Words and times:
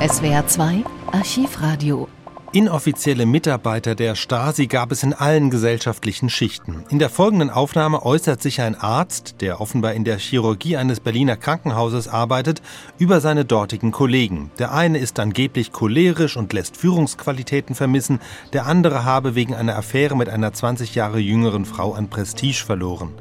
SWR 0.00 0.46
2 0.46 0.84
Archivradio 1.10 2.08
Inoffizielle 2.50 3.26
Mitarbeiter 3.26 3.94
der 3.94 4.14
Stasi 4.14 4.68
gab 4.68 4.90
es 4.90 5.02
in 5.02 5.12
allen 5.12 5.50
gesellschaftlichen 5.50 6.30
Schichten. 6.30 6.82
In 6.88 6.98
der 6.98 7.10
folgenden 7.10 7.50
Aufnahme 7.50 8.06
äußert 8.06 8.40
sich 8.40 8.62
ein 8.62 8.74
Arzt, 8.74 9.42
der 9.42 9.60
offenbar 9.60 9.92
in 9.92 10.04
der 10.04 10.16
Chirurgie 10.16 10.78
eines 10.78 11.00
Berliner 11.00 11.36
Krankenhauses 11.36 12.08
arbeitet, 12.08 12.62
über 12.98 13.20
seine 13.20 13.44
dortigen 13.44 13.92
Kollegen. 13.92 14.50
Der 14.58 14.72
eine 14.72 14.96
ist 14.96 15.20
angeblich 15.20 15.72
cholerisch 15.72 16.38
und 16.38 16.54
lässt 16.54 16.78
Führungsqualitäten 16.78 17.74
vermissen, 17.74 18.18
der 18.54 18.64
andere 18.64 19.04
habe 19.04 19.34
wegen 19.34 19.54
einer 19.54 19.76
Affäre 19.76 20.16
mit 20.16 20.30
einer 20.30 20.50
20 20.50 20.94
Jahre 20.94 21.18
jüngeren 21.18 21.66
Frau 21.66 21.92
an 21.92 22.08
Prestige 22.08 22.64
verloren. 22.64 23.12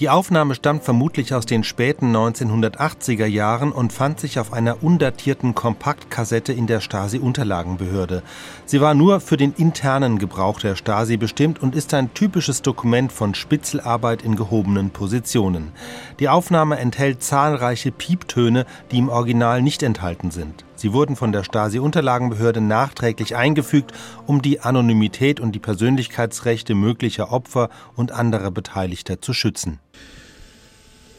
Die 0.00 0.10
Aufnahme 0.10 0.54
stammt 0.54 0.84
vermutlich 0.84 1.32
aus 1.32 1.46
den 1.46 1.64
späten 1.64 2.14
1980er 2.14 3.24
Jahren 3.24 3.72
und 3.72 3.94
fand 3.94 4.20
sich 4.20 4.38
auf 4.38 4.52
einer 4.52 4.82
undatierten 4.82 5.54
Kompaktkassette 5.54 6.52
in 6.52 6.66
der 6.66 6.80
Stasi-Unterlagenbehörde. 6.80 8.22
Sie 8.68 8.75
war 8.80 8.94
nur 8.94 9.20
für 9.20 9.36
den 9.36 9.52
internen 9.56 10.18
Gebrauch 10.18 10.58
der 10.58 10.74
Stasi 10.74 11.16
bestimmt 11.16 11.62
und 11.62 11.76
ist 11.76 11.94
ein 11.94 12.12
typisches 12.14 12.62
Dokument 12.62 13.12
von 13.12 13.34
Spitzelarbeit 13.34 14.22
in 14.22 14.34
gehobenen 14.34 14.90
Positionen. 14.90 15.70
Die 16.18 16.28
Aufnahme 16.28 16.78
enthält 16.78 17.22
zahlreiche 17.22 17.92
Pieptöne, 17.92 18.66
die 18.90 18.98
im 18.98 19.08
Original 19.08 19.62
nicht 19.62 19.84
enthalten 19.84 20.32
sind. 20.32 20.64
Sie 20.74 20.92
wurden 20.92 21.14
von 21.14 21.30
der 21.30 21.44
Stasi-Unterlagenbehörde 21.44 22.60
nachträglich 22.60 23.36
eingefügt, 23.36 23.92
um 24.26 24.42
die 24.42 24.60
Anonymität 24.60 25.38
und 25.38 25.52
die 25.52 25.60
Persönlichkeitsrechte 25.60 26.74
möglicher 26.74 27.32
Opfer 27.32 27.70
und 27.94 28.10
anderer 28.10 28.50
Beteiligter 28.50 29.22
zu 29.22 29.32
schützen. 29.32 29.78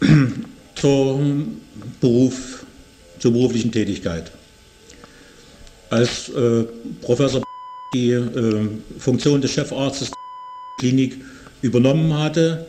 Zum 0.76 1.62
Beruf, 2.02 2.66
zur 3.20 3.32
beruflichen 3.32 3.72
Tätigkeit. 3.72 4.32
Als 5.90 6.30
äh, 6.30 6.66
Professor 7.02 7.47
die 7.94 8.12
äh, 8.12 8.68
Funktion 9.00 9.42
des 9.42 9.52
Chefarztes 9.52 10.10
der 10.10 10.18
Klinik 10.80 11.22
übernommen 11.62 12.18
hatte, 12.18 12.66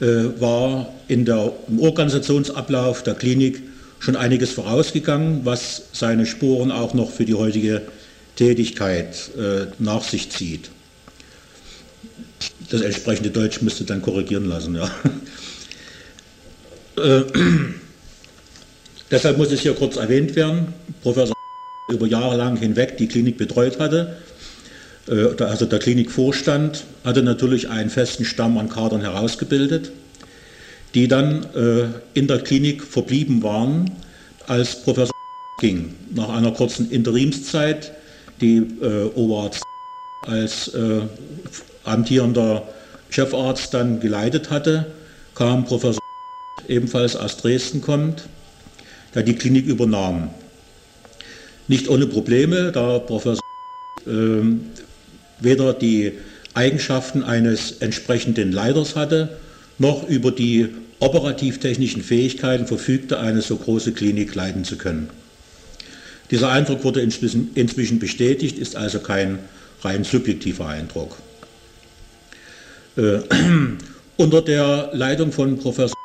äh, 0.00 0.40
war 0.40 0.92
in 1.08 1.24
der, 1.24 1.52
im 1.68 1.80
Organisationsablauf 1.80 3.02
der 3.02 3.14
Klinik 3.14 3.62
schon 3.98 4.16
einiges 4.16 4.52
vorausgegangen, 4.52 5.40
was 5.44 5.84
seine 5.92 6.26
Spuren 6.26 6.70
auch 6.70 6.94
noch 6.94 7.10
für 7.10 7.24
die 7.24 7.34
heutige 7.34 7.82
Tätigkeit 8.36 9.30
äh, 9.36 9.66
nach 9.78 10.04
sich 10.04 10.30
zieht. 10.30 10.70
Das 12.70 12.82
entsprechende 12.82 13.30
Deutsch 13.30 13.62
müsste 13.62 13.84
dann 13.84 14.02
korrigieren 14.02 14.46
lassen. 14.46 14.76
Ja. 14.76 14.90
Äh, 16.96 17.22
deshalb 19.08 19.38
muss 19.38 19.52
es 19.52 19.60
hier 19.60 19.72
kurz 19.72 19.94
erwähnt 19.94 20.34
werden. 20.34 20.74
Professor 21.00 21.36
über 21.88 22.08
Jahre 22.08 22.36
lang 22.36 22.56
hinweg 22.56 22.96
die 22.96 23.06
Klinik 23.06 23.38
betreut 23.38 23.78
hatte. 23.78 24.16
Äh, 25.08 25.42
also 25.42 25.66
der 25.66 25.78
Klinikvorstand 25.78 26.84
hatte 27.04 27.22
natürlich 27.22 27.68
einen 27.68 27.90
festen 27.90 28.24
Stamm 28.24 28.58
an 28.58 28.68
Kadern 28.68 29.00
herausgebildet, 29.00 29.90
die 30.94 31.08
dann 31.08 31.44
äh, 31.54 31.86
in 32.14 32.26
der 32.26 32.40
Klinik 32.40 32.82
verblieben 32.82 33.42
waren, 33.42 33.90
als 34.46 34.82
Professor 34.82 35.14
ging. 35.60 35.94
Nach 36.14 36.28
einer 36.28 36.52
kurzen 36.52 36.90
Interimszeit, 36.90 37.92
die 38.40 38.56
äh, 38.56 39.04
Oberarzt 39.14 39.62
als 40.26 40.72
amtierender 41.84 42.62
Chefarzt 43.08 43.72
dann 43.72 44.00
geleitet 44.00 44.50
hatte, 44.50 44.86
kam 45.34 45.64
Professor 45.64 46.02
ebenfalls 46.68 47.16
aus 47.16 47.38
Dresden 47.38 47.80
kommt, 47.80 48.24
der 49.14 49.22
die 49.22 49.34
Klinik 49.34 49.66
übernahm. 49.66 50.30
Nicht 51.66 51.88
ohne 51.88 52.06
Probleme, 52.06 52.72
da 52.72 52.98
Professor 52.98 53.42
äh, 54.06 54.42
weder 55.40 55.72
die 55.72 56.12
Eigenschaften 56.54 57.22
eines 57.22 57.72
entsprechenden 57.80 58.52
Leiters 58.52 58.96
hatte, 58.96 59.38
noch 59.78 60.08
über 60.08 60.30
die 60.30 60.68
operativtechnischen 61.00 62.02
Fähigkeiten 62.02 62.66
verfügte, 62.66 63.20
eine 63.20 63.42
so 63.42 63.56
große 63.56 63.92
Klinik 63.92 64.34
leiten 64.34 64.64
zu 64.64 64.76
können. 64.76 65.10
Dieser 66.30 66.50
Eindruck 66.50 66.84
wurde 66.84 67.00
inzwischen, 67.00 67.98
bestätigt, 67.98 68.58
ist 68.58 68.76
also 68.76 68.98
kein 68.98 69.38
rein 69.82 70.04
subjektiver 70.04 70.66
Eindruck. 70.66 71.16
Äh, 72.96 73.20
unter 74.16 74.42
der 74.42 74.90
Leitung 74.92 75.32
von 75.32 75.58
Professor 75.58 75.96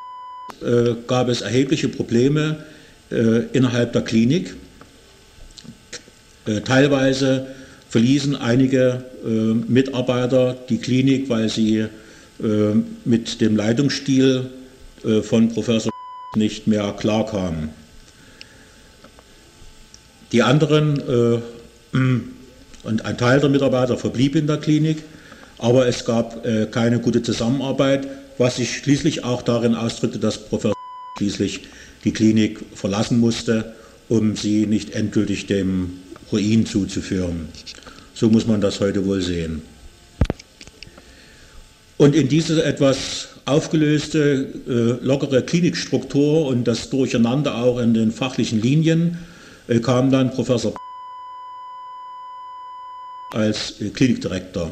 äh, 0.62 0.94
gab 1.08 1.28
es 1.28 1.42
erhebliche 1.42 1.90
Probleme 1.90 2.64
äh, 3.12 3.48
innerhalb 3.52 3.92
der 3.94 4.04
Klinik. 4.04 4.56
Äh, 6.46 6.62
teilweise 6.62 7.48
verließen 7.94 8.36
einige 8.36 9.06
äh, 9.24 9.30
Mitarbeiter 9.30 10.58
die 10.68 10.80
Klinik, 10.80 11.30
weil 11.30 11.48
sie 11.48 11.78
äh, 11.78 11.90
mit 13.06 13.40
dem 13.40 13.56
Leitungsstil 13.56 14.50
von 15.24 15.50
Professor 15.50 15.92
nicht 16.38 16.66
mehr 16.66 16.94
klarkamen. 16.94 17.72
Die 20.32 20.42
anderen 20.42 21.02
und 21.92 23.06
ein 23.06 23.18
Teil 23.18 23.42
der 23.42 23.50
Mitarbeiter 23.50 23.98
verblieb 23.98 24.38
in 24.38 24.48
der 24.48 24.60
Klinik, 24.60 25.04
aber 25.58 25.88
es 25.88 26.06
gab 26.06 26.42
keine 26.72 27.00
gute 27.00 27.22
Zusammenarbeit, 27.22 28.08
was 28.38 28.56
sich 28.56 28.78
schließlich 28.78 29.26
auch 29.26 29.42
darin 29.42 29.76
ausdrückte, 29.76 30.20
dass 30.20 30.38
Professor 30.46 30.74
schließlich 31.18 31.66
die 32.06 32.14
Klinik 32.14 32.64
verlassen 32.74 33.20
musste, 33.20 33.74
um 34.08 34.38
sie 34.38 34.68
nicht 34.68 34.92
endgültig 34.92 35.48
dem 35.48 36.00
Ruin 36.32 36.66
zuzuführen. 36.66 37.50
So 38.24 38.30
muss 38.30 38.48
man 38.48 38.62
das 38.62 38.80
heute 38.80 39.06
wohl 39.06 39.22
sehen. 39.22 39.64
Und 41.98 42.16
in 42.16 42.30
diese 42.30 42.64
etwas 42.64 43.28
aufgelöste, 43.44 44.48
äh, 44.66 45.06
lockere 45.06 45.44
Klinikstruktur 45.44 46.48
und 46.48 46.64
das 46.64 46.90
Durcheinander 46.90 47.58
auch 47.58 47.80
in 47.80 47.94
den 47.94 48.14
fachlichen 48.14 48.62
Linien 48.62 49.18
äh, 49.68 49.82
kam 49.82 50.10
dann 50.10 50.32
Professor 50.32 50.74
als 53.34 53.82
äh, 53.82 53.90
Klinikdirektor, 53.90 54.72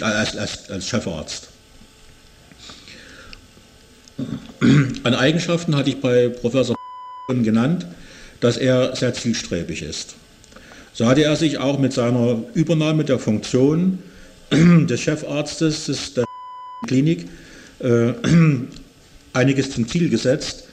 als, 0.00 0.36
als, 0.36 0.68
als 0.68 0.88
Chefarzt. 0.88 1.50
An 5.04 5.14
Eigenschaften 5.14 5.76
hatte 5.76 5.90
ich 5.90 6.00
bei 6.00 6.30
Professor 6.30 6.74
genannt, 7.28 7.86
dass 8.40 8.56
er 8.56 8.96
sehr 8.96 9.14
zielstrebig 9.14 9.82
ist. 9.82 10.16
So 10.98 11.06
hatte 11.06 11.22
er 11.22 11.36
sich 11.36 11.58
auch 11.58 11.78
mit 11.78 11.92
seiner 11.92 12.42
Übernahme 12.54 13.04
der 13.04 13.20
Funktion 13.20 14.00
des 14.52 15.00
Chefarztes 15.00 16.14
der 16.14 16.24
Klinik 16.88 17.28
äh, 17.78 18.14
einiges 19.32 19.70
zum 19.70 19.86
Ziel 19.86 20.10
gesetzt, 20.10 20.64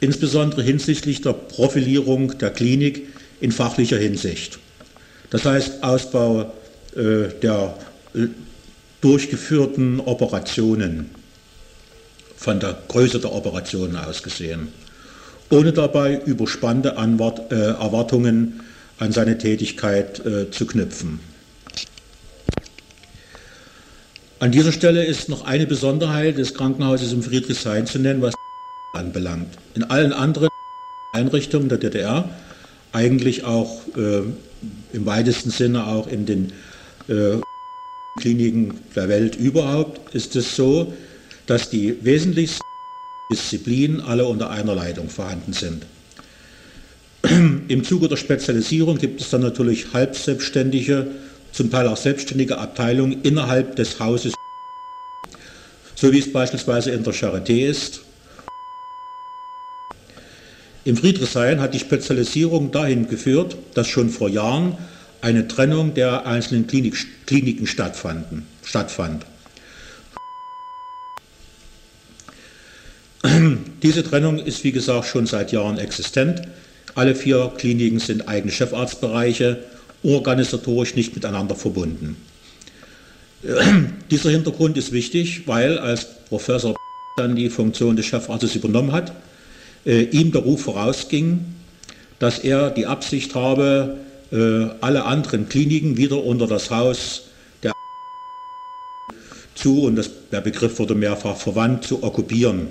insbesondere 0.00 0.64
hinsichtlich 0.64 1.20
der 1.20 1.32
Profilierung 1.32 2.36
der 2.38 2.50
Klinik 2.50 3.06
in 3.40 3.52
fachlicher 3.52 3.98
Hinsicht. 3.98 4.58
Das 5.30 5.44
heißt 5.44 5.84
Ausbau 5.84 6.52
äh, 6.96 7.28
der 7.40 7.72
äh, 8.16 8.26
durchgeführten 9.00 10.00
Operationen 10.00 11.08
von 12.36 12.58
der 12.58 12.76
Größe 12.88 13.20
der 13.20 13.32
Operationen 13.32 13.94
aus 13.94 14.24
gesehen, 14.24 14.72
ohne 15.50 15.72
dabei 15.72 16.20
überspannte 16.26 16.96
Anwart, 16.96 17.52
äh, 17.52 17.74
Erwartungen 17.74 18.60
an 18.98 19.12
seine 19.12 19.38
Tätigkeit 19.38 20.24
äh, 20.24 20.50
zu 20.50 20.66
knüpfen. 20.66 21.20
An 24.40 24.52
dieser 24.52 24.70
Stelle 24.70 25.04
ist 25.04 25.28
noch 25.28 25.44
eine 25.44 25.66
Besonderheit 25.66 26.38
des 26.38 26.54
Krankenhauses 26.54 27.12
im 27.12 27.22
Friedrichshain 27.22 27.86
zu 27.86 27.98
nennen, 27.98 28.22
was 28.22 28.34
anbelangt. 28.92 29.48
In 29.74 29.84
allen 29.84 30.12
anderen 30.12 30.48
Einrichtungen 31.12 31.68
der 31.68 31.78
DDR, 31.78 32.28
eigentlich 32.92 33.44
auch 33.44 33.82
äh, 33.96 34.22
im 34.92 35.06
weitesten 35.06 35.50
Sinne 35.50 35.86
auch 35.86 36.06
in 36.06 36.26
den 36.26 36.52
äh, 37.08 37.38
Kliniken 38.20 38.80
der 38.94 39.08
Welt 39.08 39.36
überhaupt, 39.36 40.14
ist 40.14 40.36
es 40.36 40.54
so, 40.54 40.92
dass 41.46 41.70
die 41.70 42.04
wesentlichsten 42.04 42.62
Disziplinen 43.30 44.00
alle 44.00 44.24
unter 44.26 44.50
einer 44.50 44.74
Leitung 44.74 45.08
vorhanden 45.08 45.52
sind. 45.52 45.84
Im 47.28 47.84
Zuge 47.84 48.08
der 48.08 48.16
Spezialisierung 48.16 48.96
gibt 48.96 49.20
es 49.20 49.28
dann 49.28 49.42
natürlich 49.42 49.92
halbselbstständige, 49.92 51.08
zum 51.52 51.70
Teil 51.70 51.86
auch 51.86 51.96
selbstständige 51.98 52.56
Abteilungen 52.56 53.20
innerhalb 53.22 53.76
des 53.76 54.00
Hauses, 54.00 54.34
so 55.94 56.10
wie 56.10 56.20
es 56.20 56.32
beispielsweise 56.32 56.90
in 56.90 57.04
der 57.04 57.12
Charité 57.12 57.68
ist. 57.68 58.00
Im 60.84 60.96
Friedrichshain 60.96 61.60
hat 61.60 61.74
die 61.74 61.80
Spezialisierung 61.80 62.70
dahin 62.70 63.08
geführt, 63.08 63.56
dass 63.74 63.88
schon 63.88 64.08
vor 64.08 64.30
Jahren 64.30 64.78
eine 65.20 65.46
Trennung 65.46 65.92
der 65.92 66.26
einzelnen 66.26 66.66
Klinik, 66.66 66.96
Kliniken 67.26 67.66
stattfanden, 67.66 68.46
stattfand. 68.64 69.26
Diese 73.82 74.02
Trennung 74.02 74.38
ist 74.38 74.64
wie 74.64 74.72
gesagt 74.72 75.08
schon 75.08 75.26
seit 75.26 75.52
Jahren 75.52 75.76
existent 75.78 76.40
Alle 76.98 77.14
vier 77.14 77.52
Kliniken 77.56 78.00
sind 78.00 78.26
eigene 78.26 78.50
Chefarztbereiche, 78.50 79.58
organisatorisch 80.02 80.96
nicht 80.96 81.14
miteinander 81.14 81.54
verbunden. 81.54 82.16
Dieser 84.10 84.30
Hintergrund 84.30 84.76
ist 84.76 84.90
wichtig, 84.90 85.46
weil 85.46 85.78
als 85.78 86.08
Professor 86.28 86.74
dann 87.16 87.36
die 87.36 87.50
Funktion 87.50 87.94
des 87.94 88.06
Chefarztes 88.06 88.56
übernommen 88.56 88.90
hat, 88.90 89.12
äh, 89.86 90.06
ihm 90.06 90.32
der 90.32 90.42
Ruf 90.42 90.62
vorausging, 90.62 91.38
dass 92.18 92.40
er 92.40 92.70
die 92.70 92.86
Absicht 92.86 93.36
habe, 93.36 93.98
äh, 94.32 94.66
alle 94.80 95.04
anderen 95.04 95.48
Kliniken 95.48 95.98
wieder 95.98 96.24
unter 96.24 96.48
das 96.48 96.68
Haus 96.72 97.28
der 97.62 97.74
zu, 99.54 99.84
und 99.84 99.94
das, 99.94 100.10
der 100.32 100.40
Begriff 100.40 100.80
wurde 100.80 100.96
mehrfach 100.96 101.36
verwandt, 101.36 101.84
zu 101.84 102.02
okkupieren. 102.02 102.66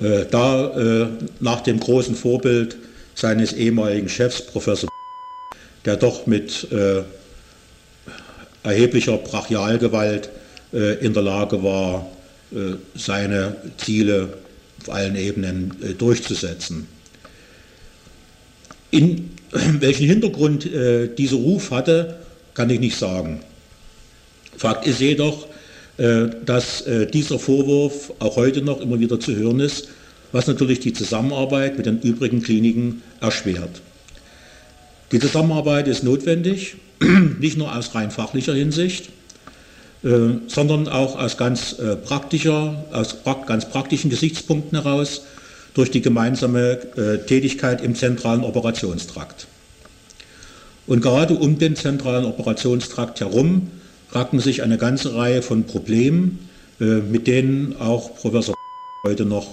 Äh, 0.00 0.26
da 0.30 0.76
äh, 0.76 1.08
nach 1.40 1.62
dem 1.62 1.80
großen 1.80 2.14
Vorbild 2.14 2.76
seines 3.14 3.52
ehemaligen 3.52 4.08
Chefs, 4.08 4.42
Professor, 4.42 4.90
der 5.84 5.96
doch 5.96 6.26
mit 6.26 6.70
äh, 6.70 7.02
erheblicher 8.62 9.16
Brachialgewalt 9.18 10.30
in 10.72 11.14
der 11.14 11.22
Lage 11.22 11.62
war, 11.62 12.10
seine 12.96 13.56
Ziele 13.78 14.36
auf 14.82 14.92
allen 14.92 15.14
Ebenen 15.14 15.94
durchzusetzen. 15.96 16.88
In 18.90 19.30
welchen 19.52 20.08
Hintergrund 20.08 20.68
dieser 21.16 21.36
Ruf 21.36 21.70
hatte, 21.70 22.16
kann 22.52 22.68
ich 22.68 22.80
nicht 22.80 22.98
sagen. 22.98 23.40
Fakt 24.56 24.88
ist 24.88 25.00
jedoch, 25.00 25.46
dass 25.96 26.84
dieser 27.14 27.38
Vorwurf 27.38 28.12
auch 28.18 28.36
heute 28.36 28.60
noch 28.60 28.82
immer 28.82 29.00
wieder 29.00 29.18
zu 29.18 29.34
hören 29.34 29.60
ist, 29.60 29.88
was 30.32 30.46
natürlich 30.46 30.80
die 30.80 30.92
Zusammenarbeit 30.92 31.78
mit 31.78 31.86
den 31.86 32.00
übrigen 32.00 32.42
Kliniken 32.42 33.02
erschwert. 33.20 33.80
Die 35.12 35.20
Zusammenarbeit 35.20 35.88
ist 35.88 36.02
notwendig, 36.02 36.76
nicht 37.38 37.56
nur 37.56 37.74
aus 37.74 37.94
rein 37.94 38.10
fachlicher 38.10 38.54
Hinsicht, 38.54 39.10
äh, 40.02 40.08
sondern 40.48 40.88
auch 40.88 41.18
aus 41.18 41.36
ganz 41.36 41.78
äh, 41.78 41.96
praktischer, 41.96 42.84
aus 42.92 43.16
ganz 43.46 43.68
praktischen 43.68 44.10
Gesichtspunkten 44.10 44.82
heraus 44.82 45.22
durch 45.74 45.90
die 45.90 46.02
gemeinsame 46.02 46.78
äh, 46.96 47.18
Tätigkeit 47.26 47.82
im 47.82 47.94
zentralen 47.94 48.42
Operationstrakt. 48.42 49.46
Und 50.86 51.02
gerade 51.02 51.34
um 51.34 51.58
den 51.58 51.76
zentralen 51.76 52.24
Operationstrakt 52.24 53.20
herum 53.20 53.70
ranken 54.16 54.40
sich 54.40 54.62
eine 54.62 54.78
ganze 54.78 55.14
Reihe 55.14 55.42
von 55.42 55.64
Problemen, 55.64 56.48
mit 56.78 57.26
denen 57.26 57.76
auch 57.78 58.14
Professor 58.16 58.54
heute 59.04 59.24
noch 59.24 59.46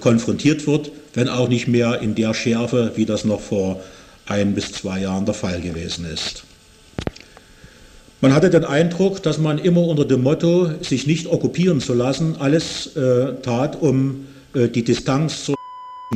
konfrontiert 0.00 0.66
wird, 0.66 0.90
wenn 1.14 1.28
auch 1.28 1.48
nicht 1.48 1.68
mehr 1.68 2.00
in 2.00 2.14
der 2.14 2.34
Schärfe, 2.34 2.92
wie 2.96 3.06
das 3.06 3.24
noch 3.24 3.40
vor 3.40 3.80
ein 4.26 4.54
bis 4.54 4.72
zwei 4.72 5.00
Jahren 5.00 5.24
der 5.24 5.34
Fall 5.34 5.60
gewesen 5.60 6.04
ist. 6.04 6.44
Man 8.22 8.32
hatte 8.32 8.50
den 8.50 8.64
Eindruck, 8.64 9.20
dass 9.24 9.38
man 9.38 9.58
immer 9.58 9.82
unter 9.82 10.04
dem 10.04 10.22
Motto, 10.22 10.70
sich 10.80 11.08
nicht 11.08 11.26
okkupieren 11.26 11.80
zu 11.80 11.92
lassen, 11.92 12.36
alles 12.38 12.94
äh, 12.94 13.34
tat, 13.42 13.82
um 13.82 14.28
äh, 14.54 14.68
die 14.68 14.84
Distanz 14.84 15.44
zur 15.44 15.56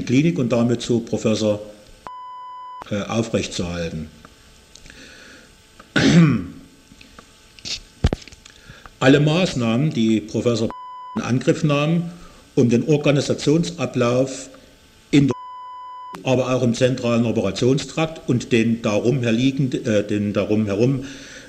Klinik 0.06 0.38
und 0.38 0.52
damit 0.52 0.82
zu 0.82 1.00
Professor 1.00 1.60
äh, 2.92 3.02
aufrechtzuerhalten. 3.02 4.08
Alle 8.98 9.20
Maßnahmen, 9.20 9.90
die 9.90 10.22
Professor 10.22 10.70
in 11.16 11.22
Angriff 11.22 11.62
nahm, 11.62 12.10
um 12.54 12.70
den 12.70 12.88
Organisationsablauf 12.88 14.48
in 15.10 15.26
der 15.26 15.36
aber 16.22 16.54
auch 16.54 16.62
im 16.62 16.72
zentralen 16.72 17.26
Operationstrakt 17.26 18.26
und 18.28 18.52
den 18.52 18.80
darum, 18.80 19.22
äh, 19.22 20.02
den 20.02 20.32
darum 20.32 20.64
herum 20.64 21.04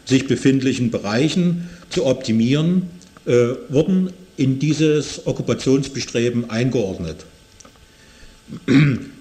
sich 0.05 0.27
befindlichen 0.27 0.91
Bereichen 0.91 1.69
zu 1.89 2.05
optimieren, 2.05 2.89
äh, 3.25 3.47
wurden 3.69 4.11
in 4.35 4.59
dieses 4.59 5.25
Okkupationsbestreben 5.25 6.49
eingeordnet, 6.49 7.25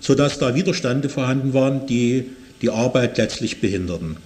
sodass 0.00 0.38
da 0.38 0.55
Widerstände 0.55 1.08
vorhanden 1.08 1.55
waren, 1.55 1.87
die 1.87 2.25
die 2.61 2.70
Arbeit 2.70 3.19
letztlich 3.19 3.61
behinderten, 3.61 4.17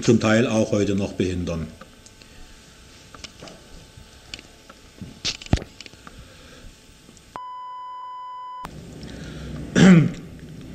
zum 0.00 0.20
Teil 0.20 0.46
auch 0.46 0.70
heute 0.70 0.94
noch 0.94 1.14
behindern. 1.14 1.66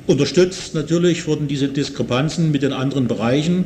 Unterstützt 0.09 0.73
natürlich 0.73 1.27
wurden 1.27 1.47
diese 1.47 1.67
Diskrepanzen 1.67 2.49
mit 2.49 2.63
den 2.63 2.73
anderen 2.73 3.07
Bereichen 3.07 3.63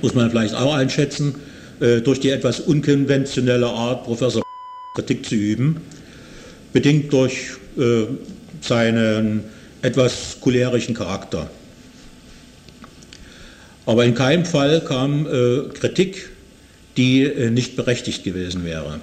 muss 0.00 0.14
man 0.14 0.30
vielleicht 0.30 0.54
auch 0.54 0.72
einschätzen, 0.72 1.34
äh, 1.80 2.00
durch 2.02 2.20
die 2.20 2.30
etwas 2.30 2.60
unkonventionelle 2.60 3.66
Art, 3.66 4.04
Professor 4.04 4.44
Kritik 4.94 5.26
zu 5.26 5.34
üben, 5.34 5.80
bedingt 6.72 7.12
durch 7.12 7.56
äh, 7.76 8.04
seinen 8.60 9.42
etwas 9.82 10.36
cholerischen 10.40 10.94
Charakter. 10.94 11.50
Aber 13.86 14.04
in 14.04 14.14
keinem 14.14 14.44
Fall 14.44 14.80
kam 14.82 15.26
äh, 15.26 15.68
Kritik, 15.74 16.30
die 16.96 17.28
nicht 17.50 17.74
berechtigt 17.74 18.22
gewesen 18.22 18.64
wäre. 18.64 19.00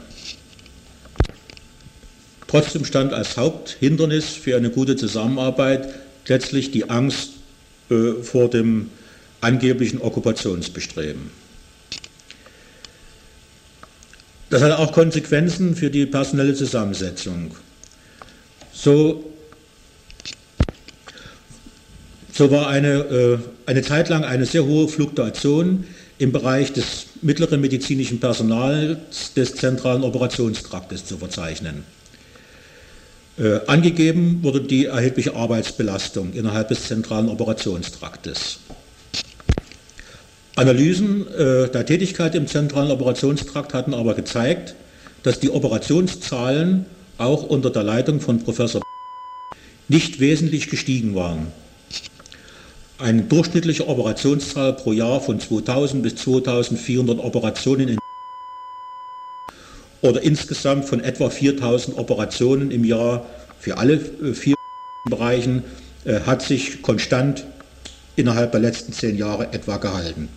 Trotzdem 2.48 2.86
stand 2.86 3.12
als 3.12 3.36
Haupthindernis 3.36 4.28
für 4.28 4.56
eine 4.56 4.70
gute 4.70 4.96
Zusammenarbeit 4.96 5.90
letztlich 6.28 6.72
die 6.72 6.90
Angst 6.90 7.32
vor 8.22 8.50
dem 8.50 8.90
angeblichen 9.42 10.02
Okkupationsbestreben. 10.02 11.30
Das 14.50 14.62
hat 14.62 14.72
auch 14.72 14.92
Konsequenzen 14.92 15.76
für 15.76 15.90
die 15.90 16.06
personelle 16.06 16.54
Zusammensetzung. 16.54 17.56
So, 18.72 19.26
so 22.32 22.52
war 22.52 22.68
eine, 22.68 22.88
äh, 22.88 23.40
eine 23.66 23.82
Zeit 23.82 24.10
lang 24.10 24.24
eine 24.24 24.46
sehr 24.46 24.66
hohe 24.66 24.88
Fluktuation 24.88 25.86
im 26.18 26.32
Bereich 26.32 26.72
des 26.72 27.08
mittleren 27.22 27.60
medizinischen 27.60 28.20
Personals 28.20 29.34
des 29.36 29.56
zentralen 29.56 30.04
Operationstraktes 30.04 31.06
zu 31.06 31.18
verzeichnen. 31.18 31.84
Äh, 33.40 33.60
angegeben 33.68 34.40
wurde 34.42 34.62
die 34.62 34.86
erhebliche 34.86 35.36
Arbeitsbelastung 35.36 36.34
innerhalb 36.34 36.70
des 36.70 36.88
zentralen 36.88 37.30
Operationstraktes. 37.30 38.58
Analysen 40.56 41.28
äh, 41.28 41.70
der 41.70 41.86
Tätigkeit 41.86 42.34
im 42.34 42.48
zentralen 42.48 42.90
Operationstrakt 42.90 43.76
hatten 43.76 43.94
aber 43.94 44.16
gezeigt, 44.16 44.74
dass 45.22 45.40
die 45.40 45.52
Operationszahlen 45.52 46.88
auch 47.20 47.44
unter 47.44 47.70
der 47.70 47.84
Leitung 47.84 48.22
von 48.22 48.40
Professor 48.44 48.82
nicht 49.88 50.20
wesentlich 50.20 50.72
gestiegen 50.72 51.14
waren. 51.14 51.52
Eine 52.98 53.22
durchschnittliche 53.22 53.88
Operationszahl 53.88 54.74
pro 54.74 54.94
Jahr 54.94 55.22
von 55.22 55.40
2000 55.40 56.02
bis 56.02 56.16
2400 56.16 57.20
Operationen 57.20 57.90
in 57.90 57.98
oder 60.02 60.22
insgesamt 60.22 60.86
von 60.86 61.04
etwa 61.04 61.30
4000 61.30 61.98
Operationen 61.98 62.72
im 62.72 62.84
Jahr 62.84 63.26
für 63.60 63.78
alle 63.78 63.94
äh, 63.94 64.34
vier 64.34 64.56
Bereichen 65.10 65.64
äh, 66.06 66.22
hat 66.22 66.42
sich 66.42 66.82
konstant 66.82 67.46
innerhalb 68.16 68.52
der 68.52 68.62
letzten 68.62 68.94
zehn 68.94 69.18
Jahre 69.18 69.54
etwa 69.54 69.78
gehalten. 69.78 70.30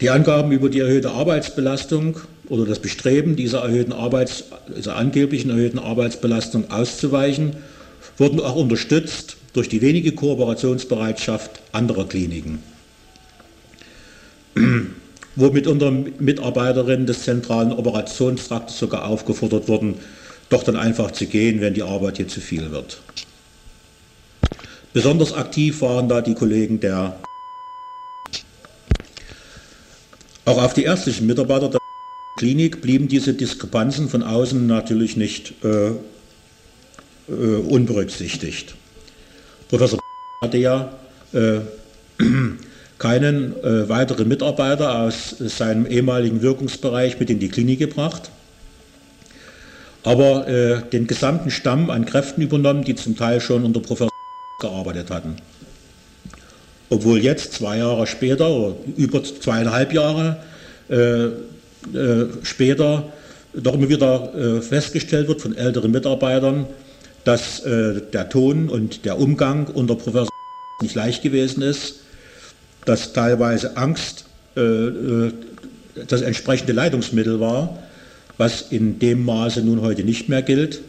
Die 0.00 0.10
Angaben 0.10 0.50
über 0.52 0.68
die 0.68 0.80
erhöhte 0.80 1.10
Arbeitsbelastung 1.12 2.18
oder 2.48 2.66
das 2.66 2.80
Bestreben, 2.80 3.36
dieser, 3.36 3.60
erhöhten 3.60 3.92
Arbeits-, 3.92 4.44
dieser 4.76 4.96
angeblichen 4.96 5.50
erhöhten 5.50 5.78
Arbeitsbelastung 5.78 6.70
auszuweichen, 6.70 7.56
wurden 8.18 8.40
auch 8.40 8.56
unterstützt 8.56 9.36
durch 9.52 9.68
die 9.68 9.80
wenige 9.80 10.12
Kooperationsbereitschaft 10.12 11.60
anderer 11.72 12.08
Kliniken. 12.08 12.62
Womit 15.34 15.66
unter 15.66 15.90
Mitarbeiterinnen 15.90 17.06
des 17.06 17.22
zentralen 17.22 17.72
Operationstraktes 17.72 18.78
sogar 18.78 19.06
aufgefordert 19.06 19.68
wurden, 19.68 19.94
doch 20.50 20.62
dann 20.62 20.76
einfach 20.76 21.10
zu 21.12 21.26
gehen, 21.26 21.60
wenn 21.60 21.74
die 21.74 21.82
Arbeit 21.82 22.18
hier 22.18 22.28
zu 22.28 22.40
viel 22.40 22.70
wird. 22.70 23.00
Besonders 24.92 25.32
aktiv 25.32 25.80
waren 25.80 26.08
da 26.08 26.20
die 26.20 26.34
Kollegen 26.34 26.80
der 26.80 27.16
Auch 30.44 30.60
auf 30.62 30.74
die 30.74 30.82
ärztlichen 30.82 31.26
Mitarbeiter 31.26 31.68
der 31.68 31.80
Klinik 32.36 32.82
blieben 32.82 33.06
diese 33.06 33.32
Diskrepanzen 33.32 34.08
von 34.08 34.24
außen 34.24 34.66
natürlich 34.66 35.16
nicht 35.16 35.54
äh, 35.64 35.90
äh, 37.28 37.56
unberücksichtigt. 37.68 38.74
Professor 39.68 40.00
hatte 40.42 40.58
ja 40.58 40.92
äh, 41.32 41.60
keinen 43.02 43.52
äh, 43.64 43.88
weiteren 43.88 44.28
Mitarbeiter 44.28 45.00
aus 45.00 45.34
seinem 45.38 45.86
ehemaligen 45.86 46.40
Wirkungsbereich 46.40 47.18
mit 47.18 47.30
in 47.30 47.40
die 47.40 47.48
Klinik 47.48 47.80
gebracht. 47.80 48.30
aber 50.04 50.48
äh, 50.48 50.82
den 50.90 51.06
gesamten 51.06 51.50
Stamm 51.50 51.90
an 51.90 52.06
Kräften 52.06 52.42
übernommen, 52.42 52.84
die 52.84 52.94
zum 52.94 53.16
Teil 53.16 53.40
schon 53.40 53.64
unter 53.64 53.80
Professor 53.80 54.10
gearbeitet 54.60 55.10
hatten. 55.10 55.36
Obwohl 56.90 57.20
jetzt, 57.20 57.54
zwei 57.54 57.78
Jahre 57.78 58.06
später, 58.06 58.50
oder 58.50 58.76
über 58.96 59.22
zweieinhalb 59.22 59.92
Jahre 59.92 60.38
äh, 60.90 61.24
äh, 61.26 62.28
später, 62.42 63.12
doch 63.54 63.74
immer 63.74 63.88
wieder 63.88 64.34
äh, 64.34 64.60
festgestellt 64.60 65.28
wird 65.28 65.40
von 65.40 65.56
älteren 65.56 65.90
Mitarbeitern, 65.90 66.66
dass 67.24 67.60
äh, 67.60 68.00
der 68.12 68.28
Ton 68.28 68.68
und 68.68 69.04
der 69.04 69.18
Umgang 69.18 69.68
unter 69.68 69.94
Professor 69.94 70.28
nicht 70.82 70.94
leicht 70.94 71.22
gewesen 71.22 71.62
ist, 71.62 72.01
dass 72.84 73.12
teilweise 73.12 73.76
Angst 73.76 74.24
äh, 74.56 74.60
äh, 74.60 75.32
das 76.08 76.22
entsprechende 76.22 76.72
Leitungsmittel 76.72 77.40
war, 77.40 77.78
was 78.38 78.62
in 78.70 78.98
dem 78.98 79.24
Maße 79.24 79.62
nun 79.62 79.82
heute 79.82 80.04
nicht 80.04 80.28
mehr 80.28 80.42
gilt, 80.42 80.80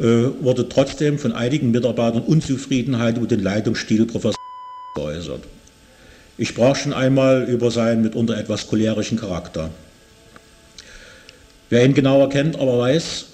äh, 0.00 0.04
wurde 0.40 0.68
trotzdem 0.68 1.18
von 1.18 1.32
einigen 1.32 1.70
Mitarbeitern 1.70 2.22
Unzufriedenheit 2.22 3.18
über 3.18 3.26
den 3.26 3.42
Leitungsstil 3.42 4.06
Professor 4.06 4.34
geäußert. 4.96 5.42
Ich 6.38 6.48
sprach 6.48 6.76
schon 6.76 6.92
einmal 6.92 7.44
über 7.44 7.70
seinen 7.70 8.02
mitunter 8.02 8.36
etwas 8.36 8.66
cholerischen 8.66 9.18
Charakter. 9.18 9.70
Wer 11.70 11.84
ihn 11.84 11.94
genauer 11.94 12.30
kennt, 12.30 12.58
aber 12.58 12.78
weiß, 12.78 13.26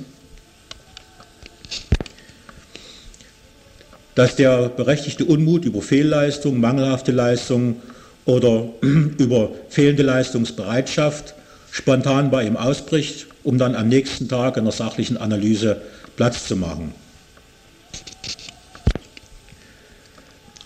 dass 4.18 4.34
der 4.34 4.68
berechtigte 4.68 5.24
Unmut 5.24 5.64
über 5.64 5.80
Fehlleistung, 5.80 6.58
mangelhafte 6.58 7.12
Leistung 7.12 7.76
oder 8.24 8.68
über 8.82 9.50
fehlende 9.68 10.02
Leistungsbereitschaft 10.02 11.34
spontan 11.70 12.28
bei 12.28 12.42
ihm 12.42 12.56
ausbricht, 12.56 13.28
um 13.44 13.58
dann 13.58 13.76
am 13.76 13.86
nächsten 13.86 14.28
Tag 14.28 14.56
in 14.56 14.64
der 14.64 14.72
sachlichen 14.72 15.18
Analyse 15.18 15.82
Platz 16.16 16.48
zu 16.48 16.56
machen. 16.56 16.92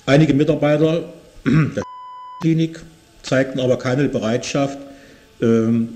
Einige 0.07 0.33
Mitarbeiter 0.33 1.13
der 1.45 1.83
Klinik 2.41 2.81
zeigten 3.23 3.61
aber 3.61 3.77
keine 3.77 4.09
Bereitschaft, 4.09 4.79
ähm, 5.43 5.91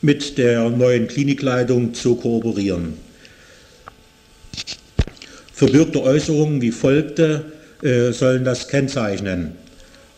mit 0.00 0.38
der 0.38 0.70
neuen 0.70 1.06
Klinikleitung 1.06 1.92
zu 1.92 2.16
kooperieren. 2.16 2.94
Verbürgte 5.64 6.02
Äußerungen 6.02 6.60
wie 6.60 6.72
folgte 6.72 7.46
äh, 7.82 8.12
sollen 8.12 8.44
das 8.44 8.68
kennzeichnen. 8.68 9.52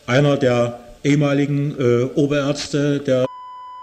Einer 0.04 0.36
der 0.36 0.80
ehemaligen 1.04 1.72
äh, 1.78 2.02
Oberärzte 2.16 2.98
der 2.98 3.26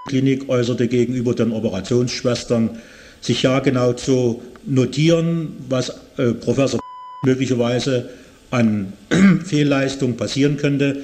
Klinik 0.10 0.50
äußerte 0.50 0.90
gegenüber 0.90 1.34
den 1.34 1.54
Operationsschwestern, 1.54 2.80
sich 3.22 3.44
ja 3.44 3.62
genau 3.62 3.94
zu 3.94 4.44
notieren, 4.66 5.54
was 5.70 6.02
äh, 6.18 6.34
Professor 6.34 6.82
möglicherweise 7.24 8.10
an 8.52 8.92
Fehlleistung 9.46 10.18
passieren 10.18 10.58
könnte. 10.58 10.98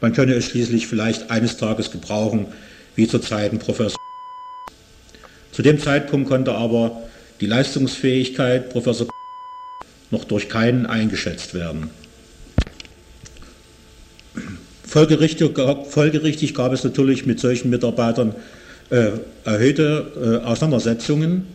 Man 0.00 0.14
könne 0.14 0.32
es 0.32 0.46
schließlich 0.46 0.86
vielleicht 0.86 1.30
eines 1.30 1.58
Tages 1.58 1.90
gebrauchen, 1.90 2.46
wie 2.94 3.06
zur 3.06 3.20
Zeiten 3.20 3.58
Professor. 3.58 3.98
Zu 5.52 5.60
dem 5.60 5.78
Zeitpunkt 5.78 6.26
konnte 6.26 6.54
aber 6.54 7.02
die 7.42 7.46
Leistungsfähigkeit 7.46 8.70
Professor 8.70 9.06
noch 10.10 10.24
durch 10.24 10.48
keinen 10.48 10.86
eingeschätzt 10.86 11.54
werden. 11.54 11.90
Folgerichtig, 14.86 15.50
folgerichtig 15.88 16.54
gab 16.54 16.72
es 16.72 16.84
natürlich 16.84 17.26
mit 17.26 17.40
solchen 17.40 17.70
Mitarbeitern 17.70 18.34
äh, 18.90 19.10
erhöhte 19.44 20.42
äh, 20.44 20.46
Auseinandersetzungen, 20.46 21.46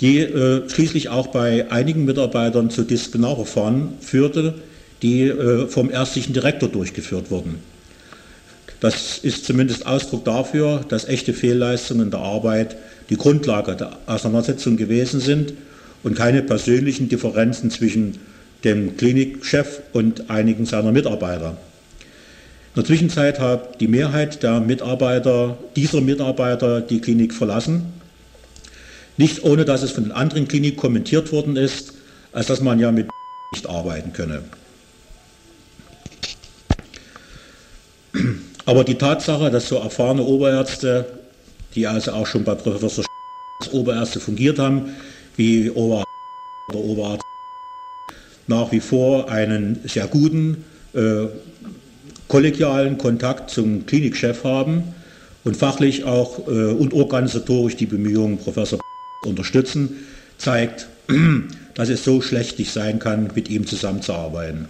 die 0.00 0.20
äh, 0.20 0.68
schließlich 0.68 1.10
auch 1.10 1.28
bei 1.28 1.70
einigen 1.70 2.04
Mitarbeitern 2.04 2.70
zu 2.70 2.82
Disziplinarverfahren 2.82 3.94
führte, 4.00 4.54
die 5.02 5.24
äh, 5.24 5.66
vom 5.66 5.90
ärztlichen 5.90 6.32
Direktor 6.32 6.68
durchgeführt 6.68 7.30
wurden. 7.30 7.56
Das 8.80 9.18
ist 9.18 9.44
zumindest 9.44 9.86
Ausdruck 9.86 10.24
dafür, 10.24 10.84
dass 10.88 11.06
echte 11.06 11.32
Fehlleistungen 11.32 12.10
der 12.10 12.20
Arbeit 12.20 12.76
die 13.10 13.16
Grundlage 13.16 13.76
der 13.76 13.98
Auseinandersetzung 14.06 14.76
gewesen 14.76 15.20
sind 15.20 15.52
und 16.06 16.14
keine 16.14 16.40
persönlichen 16.40 17.08
Differenzen 17.08 17.68
zwischen 17.68 18.18
dem 18.62 18.96
Klinikchef 18.96 19.80
und 19.92 20.30
einigen 20.30 20.64
seiner 20.64 20.92
Mitarbeiter. 20.92 21.56
In 21.98 22.76
der 22.76 22.84
Zwischenzeit 22.84 23.40
hat 23.40 23.80
die 23.80 23.88
Mehrheit 23.88 24.44
der 24.44 24.60
Mitarbeiter, 24.60 25.58
dieser 25.74 26.00
Mitarbeiter 26.00 26.80
die 26.80 27.00
Klinik 27.00 27.34
verlassen. 27.34 27.86
Nicht 29.16 29.42
ohne, 29.42 29.64
dass 29.64 29.82
es 29.82 29.90
von 29.90 30.04
den 30.04 30.12
anderen 30.12 30.46
Kliniken 30.46 30.76
kommentiert 30.76 31.32
worden 31.32 31.56
ist, 31.56 31.94
als 32.32 32.46
dass 32.46 32.60
man 32.60 32.78
ja 32.78 32.92
mit 32.92 33.08
nicht 33.52 33.68
arbeiten 33.68 34.12
könne. 34.12 34.44
Aber 38.64 38.84
die 38.84 38.94
Tatsache, 38.94 39.50
dass 39.50 39.68
so 39.68 39.78
erfahrene 39.78 40.22
Oberärzte, 40.22 41.04
die 41.74 41.88
also 41.88 42.12
auch 42.12 42.28
schon 42.28 42.44
bei 42.44 42.54
Professor 42.54 43.04
als 43.60 43.72
Oberärzte 43.72 44.20
fungiert 44.20 44.60
haben, 44.60 44.90
wie 45.36 45.70
Oberarzt 45.70 46.06
oder 46.68 46.78
Oberarzt 46.78 47.24
nach 48.46 48.70
wie 48.72 48.80
vor 48.80 49.30
einen 49.30 49.80
sehr 49.84 50.06
guten 50.06 50.64
äh, 50.94 51.26
kollegialen 52.28 52.98
Kontakt 52.98 53.50
zum 53.50 53.86
Klinikchef 53.86 54.44
haben 54.44 54.94
und 55.44 55.56
fachlich 55.56 56.04
auch 56.04 56.46
äh, 56.48 56.50
und 56.50 56.92
organisatorisch 56.92 57.76
die 57.76 57.86
Bemühungen 57.86 58.38
Professor 58.38 58.80
unterstützen, 59.24 59.90
zeigt, 60.38 60.88
dass 61.74 61.88
es 61.88 62.04
so 62.04 62.20
schlecht 62.20 62.58
nicht 62.58 62.72
sein 62.72 62.98
kann, 62.98 63.30
mit 63.34 63.48
ihm 63.48 63.66
zusammenzuarbeiten. 63.66 64.66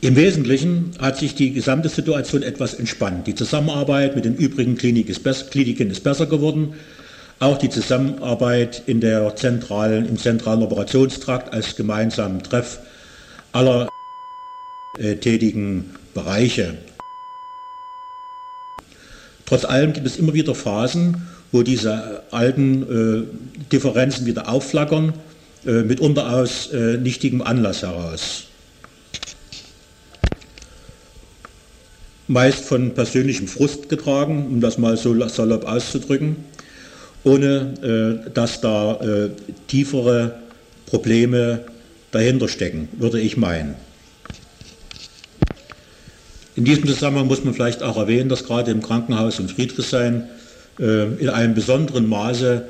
Im 0.00 0.16
Wesentlichen 0.16 0.92
hat 0.98 1.18
sich 1.18 1.34
die 1.34 1.52
gesamte 1.52 1.90
Situation 1.90 2.42
etwas 2.42 2.74
entspannt. 2.74 3.26
Die 3.26 3.34
Zusammenarbeit 3.34 4.16
mit 4.16 4.24
den 4.24 4.34
übrigen 4.34 4.76
Kliniken 4.76 5.10
ist 5.90 6.02
besser 6.02 6.26
geworden. 6.26 6.74
Auch 7.40 7.56
die 7.56 7.70
Zusammenarbeit 7.70 8.82
in 8.86 9.00
der 9.00 9.36
zentralen, 9.36 10.08
im 10.08 10.18
zentralen 10.18 10.62
Operationstrakt 10.62 11.52
als 11.52 11.76
gemeinsamen 11.76 12.42
Treff 12.42 12.80
aller 13.52 13.88
äh, 14.98 15.14
tätigen 15.16 15.94
Bereiche. 16.14 16.78
Trotz 19.46 19.64
allem 19.64 19.92
gibt 19.92 20.06
es 20.06 20.16
immer 20.16 20.34
wieder 20.34 20.54
Phasen, 20.54 21.28
wo 21.52 21.62
diese 21.62 22.24
alten 22.32 22.82
äh, 22.82 23.70
Differenzen 23.70 24.26
wieder 24.26 24.48
aufflackern, 24.48 25.12
äh, 25.64 25.82
mitunter 25.82 26.32
aus 26.34 26.72
äh, 26.72 26.96
nichtigem 26.96 27.40
Anlass 27.40 27.82
heraus. 27.82 28.44
Meist 32.26 32.64
von 32.64 32.94
persönlichem 32.94 33.46
Frust 33.46 33.88
getragen, 33.88 34.48
um 34.48 34.60
das 34.60 34.76
mal 34.76 34.96
so 34.96 35.16
salopp 35.28 35.66
auszudrücken 35.66 36.36
ohne 37.24 38.22
äh, 38.26 38.30
dass 38.30 38.60
da 38.60 38.94
äh, 39.00 39.30
tiefere 39.66 40.38
Probleme 40.86 41.64
dahinter 42.10 42.48
stecken, 42.48 42.88
würde 42.92 43.20
ich 43.20 43.36
meinen. 43.36 43.74
In 46.56 46.64
diesem 46.64 46.86
Zusammenhang 46.86 47.26
muss 47.26 47.44
man 47.44 47.54
vielleicht 47.54 47.82
auch 47.82 47.96
erwähnen, 47.96 48.28
dass 48.28 48.44
gerade 48.44 48.70
im 48.70 48.82
Krankenhaus 48.82 49.38
in 49.38 49.48
Friedrichshain 49.48 50.24
äh, 50.78 51.04
in 51.14 51.28
einem 51.28 51.54
besonderen 51.54 52.08
Maße 52.08 52.64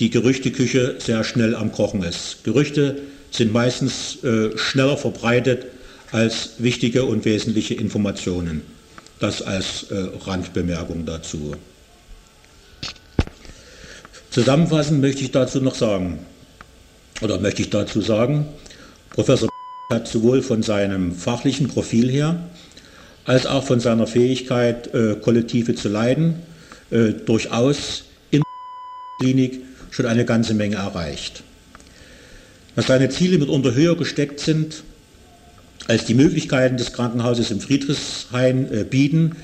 die 0.00 0.10
Gerüchteküche 0.10 0.96
sehr 0.98 1.24
schnell 1.24 1.54
am 1.54 1.72
Kochen 1.72 2.02
ist. 2.02 2.42
Gerüchte 2.42 2.98
sind 3.30 3.52
meistens 3.52 4.18
schneller 4.56 4.96
verbreitet 4.96 5.66
als 6.10 6.54
wichtige 6.58 7.04
und 7.04 7.24
wesentliche 7.24 7.74
Informationen. 7.74 8.62
Das 9.20 9.40
als 9.40 9.86
Randbemerkung 9.90 11.06
dazu. 11.06 11.54
Zusammenfassend 14.34 15.00
möchte 15.00 15.22
ich 15.22 15.30
dazu 15.30 15.60
noch 15.60 15.76
sagen, 15.76 16.18
oder 17.22 17.38
möchte 17.38 17.62
ich 17.62 17.70
dazu 17.70 18.00
sagen, 18.00 18.46
Professor 19.10 19.48
hat 19.92 20.08
sowohl 20.08 20.42
von 20.42 20.64
seinem 20.64 21.14
fachlichen 21.14 21.68
Profil 21.68 22.10
her 22.10 22.40
als 23.26 23.46
auch 23.46 23.62
von 23.62 23.78
seiner 23.78 24.08
Fähigkeit, 24.08 24.92
äh, 24.92 25.14
Kollektive 25.14 25.76
zu 25.76 25.88
leiten, 25.88 26.34
äh, 26.90 27.12
durchaus 27.12 28.06
in 28.32 28.40
der 28.40 29.20
Klinik 29.20 29.60
schon 29.92 30.06
eine 30.06 30.24
ganze 30.24 30.54
Menge 30.54 30.76
erreicht. 30.78 31.44
Dass 32.74 32.88
seine 32.88 33.10
Ziele 33.10 33.38
mitunter 33.38 33.72
höher 33.72 33.96
gesteckt 33.96 34.40
sind, 34.40 34.82
als 35.86 36.06
die 36.06 36.14
Möglichkeiten 36.14 36.76
des 36.76 36.92
Krankenhauses 36.92 37.52
im 37.52 37.60
Friedrichshain 37.60 38.66
äh, 38.72 38.82
bieten, 38.82 39.36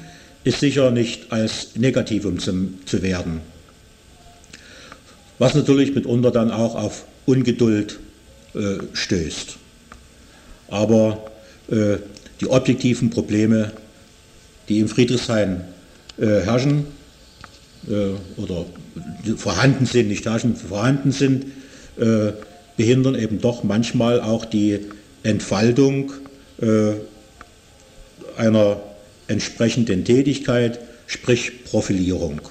ist 0.42 0.58
sicher 0.58 0.90
nicht 0.90 1.30
als 1.30 1.76
Negativum 1.76 2.40
zum, 2.40 2.84
zu 2.86 3.02
werden 3.02 3.40
was 5.40 5.54
natürlich 5.54 5.94
mitunter 5.94 6.30
dann 6.30 6.50
auch 6.50 6.74
auf 6.74 7.06
Ungeduld 7.24 7.98
äh, 8.54 8.76
stößt. 8.92 9.56
Aber 10.68 11.30
äh, 11.70 11.96
die 12.40 12.46
objektiven 12.46 13.08
Probleme, 13.08 13.72
die 14.68 14.80
im 14.80 14.88
Friedrichshain 14.88 15.62
äh, 16.18 16.26
herrschen 16.26 16.84
äh, 17.88 18.40
oder 18.40 18.66
vorhanden 19.36 19.86
sind, 19.86 20.08
nicht 20.08 20.26
herrschen, 20.26 20.56
vorhanden 20.56 21.10
sind, 21.10 21.46
äh, 21.98 22.32
behindern 22.76 23.14
eben 23.14 23.40
doch 23.40 23.64
manchmal 23.64 24.20
auch 24.20 24.44
die 24.44 24.80
Entfaltung 25.22 26.12
äh, 26.60 26.92
einer 28.36 28.76
entsprechenden 29.26 30.04
Tätigkeit, 30.04 30.80
sprich 31.06 31.64
Profilierung. 31.64 32.42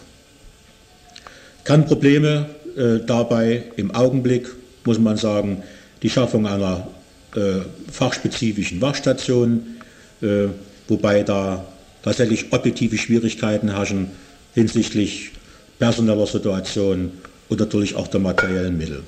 Kernprobleme 1.66 2.50
äh, 2.78 3.00
dabei 3.06 3.64
im 3.78 3.94
Augenblick, 3.94 4.48
muss 4.86 5.00
man 5.00 5.18
sagen, 5.18 5.64
die 6.02 6.10
Schaffung 6.10 6.48
einer 6.48 6.88
äh, 7.36 7.60
fachspezifischen 7.92 8.82
Wachstation, 8.82 9.78
äh, 10.22 10.48
wobei 10.88 11.24
da 11.24 11.66
tatsächlich 12.04 12.52
objektive 12.52 12.98
Schwierigkeiten 12.98 13.70
herrschen 13.76 14.12
hinsichtlich 14.54 15.32
personeller 15.78 16.28
Situation 16.28 17.12
und 17.50 17.60
natürlich 17.60 17.96
auch 17.96 18.08
der 18.08 18.20
materiellen 18.20 18.78
Mittel. 18.78 19.04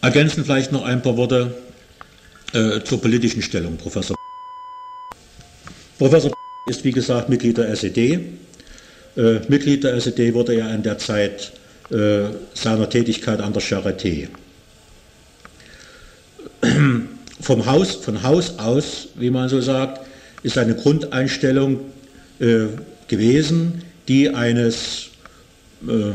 Ergänzen 0.00 0.44
vielleicht 0.44 0.72
noch 0.72 0.84
ein 0.84 1.02
paar 1.02 1.16
Worte 1.16 1.54
äh, 2.52 2.80
zur 2.82 3.00
politischen 3.00 3.42
Stellung, 3.42 3.76
Professor. 3.76 4.16
Professor 5.98 6.32
ist 6.68 6.84
wie 6.84 6.92
gesagt 6.92 7.28
Mitglied 7.28 7.58
der 7.58 7.68
SED. 7.70 8.20
Äh, 9.18 9.40
Mitglied 9.48 9.82
der 9.82 9.94
SED 9.94 10.32
wurde 10.32 10.54
er 10.54 10.72
in 10.72 10.84
der 10.84 10.96
Zeit 10.98 11.50
äh, 11.90 12.26
seiner 12.54 12.88
Tätigkeit 12.88 13.40
an 13.40 13.52
der 13.52 13.60
Charité. 13.62 14.28
Vom 17.40 17.66
Haus, 17.66 17.96
von 17.96 18.22
Haus 18.22 18.58
aus, 18.58 19.08
wie 19.16 19.30
man 19.30 19.48
so 19.48 19.60
sagt, 19.60 20.06
ist 20.42 20.56
eine 20.58 20.74
Grundeinstellung 20.76 21.80
äh, 22.38 22.66
gewesen, 23.08 23.82
die 24.06 24.30
eines, 24.30 25.08
äh, 25.86 26.12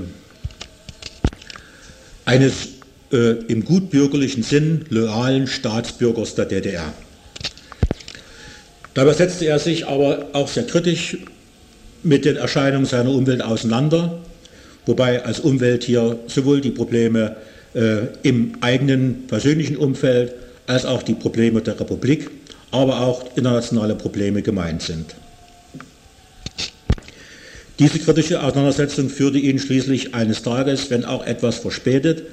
eines 2.25 2.67
äh, 3.11 3.31
im 3.47 3.65
gutbürgerlichen 3.65 4.43
Sinn 4.43 4.85
loyalen 4.89 5.47
Staatsbürgers 5.47 6.35
der 6.35 6.45
DDR. 6.45 6.93
Dabei 8.93 9.13
setzte 9.13 9.45
er 9.45 9.59
sich 9.59 9.87
aber 9.87 10.27
auch 10.33 10.47
sehr 10.47 10.67
kritisch 10.67 11.17
mit 12.03 12.25
den 12.25 12.35
Erscheinungen 12.35 12.85
seiner 12.85 13.11
Umwelt 13.11 13.41
auseinander, 13.41 14.19
wobei 14.85 15.23
als 15.23 15.39
Umwelt 15.39 15.83
hier 15.83 16.19
sowohl 16.27 16.61
die 16.61 16.71
Probleme 16.71 17.37
äh, 17.73 18.07
im 18.21 18.53
eigenen 18.61 19.27
persönlichen 19.27 19.77
Umfeld 19.77 20.33
als 20.67 20.85
auch 20.85 21.03
die 21.03 21.13
Probleme 21.13 21.61
der 21.61 21.79
Republik, 21.79 22.29
aber 22.71 23.01
auch 23.01 23.35
internationale 23.35 23.95
Probleme 23.95 24.41
gemeint 24.41 24.81
sind. 24.81 25.15
Diese 27.79 27.99
kritische 27.99 28.41
Auseinandersetzung 28.41 29.09
führte 29.09 29.39
ihn 29.39 29.57
schließlich 29.57 30.13
eines 30.13 30.43
Tages, 30.43 30.89
wenn 30.91 31.05
auch 31.05 31.25
etwas 31.25 31.57
verspätet, 31.57 32.23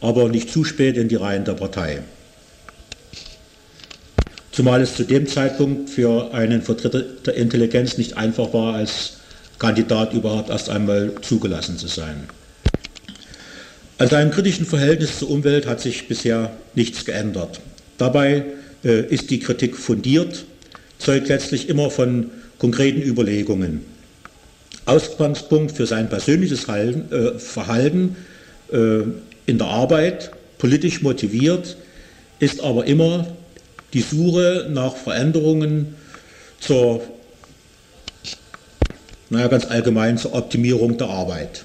aber 0.00 0.28
nicht 0.28 0.50
zu 0.50 0.64
spät 0.64 0.96
in 0.96 1.08
die 1.08 1.16
Reihen 1.16 1.44
der 1.44 1.52
Partei. 1.52 2.02
Zumal 4.50 4.82
es 4.82 4.96
zu 4.96 5.04
dem 5.04 5.28
Zeitpunkt 5.28 5.88
für 5.88 6.34
einen 6.34 6.62
Vertreter 6.62 7.02
der 7.02 7.34
Intelligenz 7.34 7.96
nicht 7.96 8.16
einfach 8.16 8.52
war, 8.52 8.74
als 8.74 9.17
Kandidat 9.58 10.12
überhaupt 10.12 10.50
erst 10.50 10.70
einmal 10.70 11.12
zugelassen 11.22 11.78
zu 11.78 11.88
sein. 11.88 12.28
An 13.98 14.08
seinem 14.08 14.30
kritischen 14.30 14.64
Verhältnis 14.64 15.18
zur 15.18 15.30
Umwelt 15.30 15.66
hat 15.66 15.80
sich 15.80 16.06
bisher 16.06 16.52
nichts 16.74 17.04
geändert. 17.04 17.60
Dabei 17.98 18.44
äh, 18.84 19.04
ist 19.06 19.30
die 19.30 19.40
Kritik 19.40 19.76
fundiert, 19.76 20.44
zeugt 20.98 21.28
letztlich 21.28 21.68
immer 21.68 21.90
von 21.90 22.30
konkreten 22.58 23.02
Überlegungen. 23.02 23.84
Ausgangspunkt 24.84 25.72
für 25.72 25.86
sein 25.86 26.08
persönliches 26.08 26.68
Halten, 26.68 27.12
äh, 27.12 27.38
Verhalten 27.38 28.16
äh, 28.72 29.00
in 29.46 29.58
der 29.58 29.66
Arbeit, 29.66 30.30
politisch 30.58 31.02
motiviert, 31.02 31.76
ist 32.38 32.60
aber 32.62 32.86
immer 32.86 33.26
die 33.92 34.02
Suche 34.02 34.68
nach 34.70 34.96
Veränderungen 34.96 35.96
zur, 36.60 37.02
naja, 39.30 39.48
ganz 39.48 39.66
allgemein 39.66 40.18
zur 40.18 40.34
Optimierung 40.34 40.96
der 40.96 41.08
Arbeit. 41.08 41.64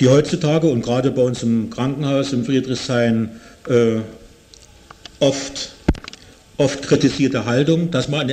Die 0.00 0.08
heutzutage 0.08 0.66
und 0.66 0.82
gerade 0.82 1.10
bei 1.10 1.22
uns 1.22 1.42
im 1.42 1.70
Krankenhaus 1.70 2.32
im 2.32 2.44
Friedrichshain 2.44 3.40
äh, 3.68 4.00
oft, 5.20 5.72
oft 6.56 6.82
kritisierte 6.82 7.44
Haltung, 7.44 7.90
dass 7.90 8.08
man 8.08 8.32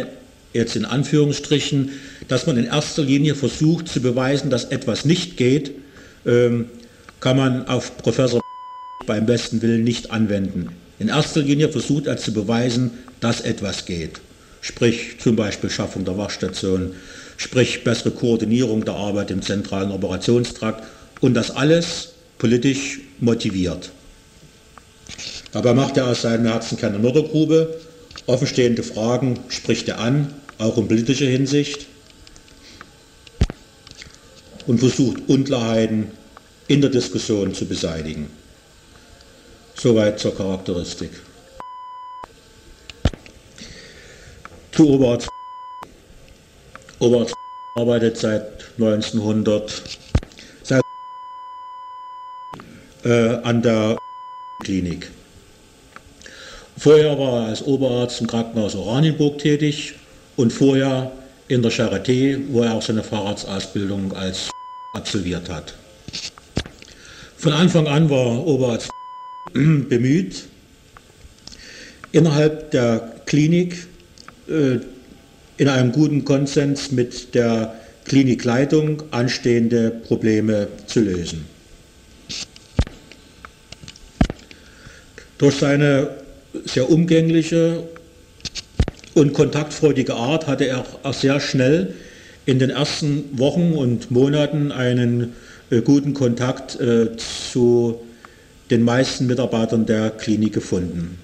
jetzt 0.53 0.75
in 0.75 0.85
Anführungsstrichen, 0.85 1.91
dass 2.27 2.47
man 2.47 2.57
in 2.57 2.65
erster 2.65 3.03
Linie 3.03 3.35
versucht 3.35 3.87
zu 3.87 4.01
beweisen, 4.01 4.49
dass 4.49 4.65
etwas 4.65 5.05
nicht 5.05 5.37
geht, 5.37 5.71
ähm, 6.25 6.65
kann 7.19 7.37
man 7.37 7.67
auf 7.67 7.97
Professor 7.97 8.41
beim 9.05 9.25
besten 9.25 9.61
Willen 9.61 9.83
nicht 9.83 10.11
anwenden. 10.11 10.69
In 10.99 11.07
erster 11.07 11.41
Linie 11.41 11.69
versucht 11.69 12.07
er 12.07 12.17
zu 12.17 12.33
beweisen, 12.33 12.91
dass 13.19 13.41
etwas 13.41 13.85
geht. 13.85 14.19
Sprich 14.61 15.17
zum 15.19 15.35
Beispiel 15.35 15.69
Schaffung 15.69 16.05
der 16.05 16.17
Wachstation, 16.17 16.95
sprich 17.37 17.83
bessere 17.83 18.11
Koordinierung 18.11 18.85
der 18.85 18.93
Arbeit 18.93 19.31
im 19.31 19.41
zentralen 19.41 19.91
Operationstrakt 19.91 20.83
und 21.19 21.33
das 21.33 21.49
alles 21.51 22.09
politisch 22.37 22.99
motiviert. 23.19 23.91
Dabei 25.51 25.73
macht 25.73 25.97
er 25.97 26.07
aus 26.07 26.21
seinem 26.21 26.45
Herzen 26.45 26.77
keine 26.77 26.99
Mördergrube. 26.99 27.79
Offenstehende 28.27 28.83
Fragen 28.83 29.39
spricht 29.49 29.87
er 29.89 29.99
an, 29.99 30.33
auch 30.57 30.77
in 30.77 30.87
politischer 30.87 31.25
Hinsicht, 31.25 31.87
und 34.67 34.79
versucht 34.79 35.27
Unklarheiten 35.27 36.11
in 36.67 36.81
der 36.81 36.91
Diskussion 36.91 37.53
zu 37.53 37.65
beseitigen. 37.65 38.29
Soweit 39.75 40.19
zur 40.19 40.35
Charakteristik. 40.35 41.09
Zu 44.71 44.87
Oberarzt. 44.89 45.27
Oberarzt 46.99 47.33
arbeitet 47.75 48.17
seit 48.17 48.43
1900 48.77 49.83
seit, 50.63 50.81
äh, 53.03 53.35
an 53.43 53.61
der 53.61 53.97
Klinik. 54.63 55.09
Vorher 56.77 57.19
war 57.19 57.41
er 57.41 57.47
als 57.47 57.61
Oberarzt 57.63 58.21
im 58.21 58.27
Krankenhaus 58.27 58.75
Oranienburg 58.75 59.39
tätig 59.39 59.95
und 60.37 60.51
vorher 60.53 61.11
in 61.47 61.61
der 61.61 61.71
Charité, 61.71 62.39
wo 62.49 62.63
er 62.63 62.73
auch 62.73 62.81
seine 62.81 63.03
Fahrradsausbildung 63.03 64.13
als 64.13 64.49
absolviert 64.93 65.49
hat. 65.49 65.73
Von 67.35 67.51
Anfang 67.51 67.87
an 67.87 68.09
war 68.09 68.45
Oberarzt 68.47 68.89
bemüht, 69.53 70.43
innerhalb 72.13 72.71
der 72.71 73.21
Klinik 73.25 73.87
in 75.57 75.67
einem 75.67 75.91
guten 75.91 76.25
Konsens 76.25 76.91
mit 76.91 77.35
der 77.35 77.75
Klinikleitung 78.05 79.03
anstehende 79.11 79.91
Probleme 79.91 80.67
zu 80.87 81.01
lösen. 81.01 81.45
Durch 85.37 85.55
seine 85.55 86.09
sehr 86.65 86.89
umgängliche 86.89 87.83
und 89.13 89.33
kontaktfreudige 89.33 90.13
Art 90.13 90.47
hatte 90.47 90.65
er 90.65 90.85
auch 91.03 91.13
sehr 91.13 91.39
schnell 91.39 91.95
in 92.45 92.59
den 92.59 92.69
ersten 92.69 93.39
Wochen 93.39 93.73
und 93.73 94.11
Monaten 94.11 94.71
einen 94.71 95.33
äh, 95.69 95.81
guten 95.81 96.13
Kontakt 96.13 96.79
äh, 96.79 97.15
zu 97.17 98.01
den 98.69 98.83
meisten 98.83 99.27
Mitarbeitern 99.27 99.85
der 99.85 100.11
Klinik 100.11 100.53
gefunden. 100.53 101.17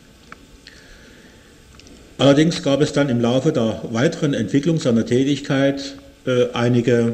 Allerdings 2.18 2.64
gab 2.64 2.82
es 2.82 2.94
dann 2.94 3.10
im 3.10 3.22
Laufe 3.22 3.52
der 3.52 3.82
weiteren 3.92 4.34
Entwicklung 4.34 4.80
seiner 4.80 5.06
Tätigkeit 5.06 5.96
äh, 6.26 6.48
einige 6.54 7.14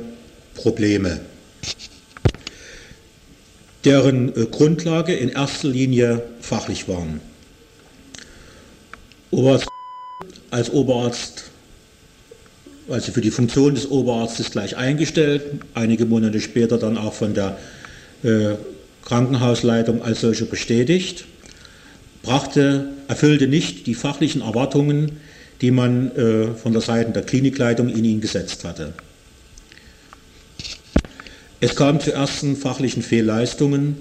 Probleme, 0.55 1.19
deren 3.83 4.29
äh, 4.35 4.45
Grundlage 4.45 5.13
in 5.13 5.29
erster 5.29 5.67
Linie 5.67 6.23
fachlich 6.39 6.87
waren. 6.87 7.19
Oberarzt, 9.31 9.67
als 10.51 10.69
Oberarzt, 10.69 11.45
also 12.87 13.11
für 13.11 13.21
die 13.21 13.31
Funktion 13.31 13.75
des 13.75 13.91
Oberarztes 13.91 14.51
gleich 14.51 14.77
eingestellt, 14.77 15.43
einige 15.73 16.05
Monate 16.05 16.39
später 16.39 16.77
dann 16.77 16.97
auch 16.97 17.13
von 17.13 17.33
der 17.33 17.57
äh, 18.23 18.55
Krankenhausleitung 19.03 20.01
als 20.01 20.21
solche 20.21 20.45
bestätigt, 20.45 21.25
brachte, 22.23 22.93
erfüllte 23.07 23.47
nicht 23.47 23.85
die 23.85 23.93
fachlichen 23.93 24.41
Erwartungen, 24.41 25.19
die 25.61 25.69
man 25.69 26.15
äh, 26.15 26.55
von 26.55 26.73
der 26.73 26.81
Seite 26.81 27.11
der 27.11 27.23
Klinikleitung 27.23 27.89
in 27.89 28.03
ihn 28.03 28.21
gesetzt 28.21 28.63
hatte. 28.63 28.93
Es 31.59 31.75
kam 31.75 31.99
zu 31.99 32.11
ersten 32.11 32.57
fachlichen 32.57 33.03
Fehlleistungen 33.03 33.97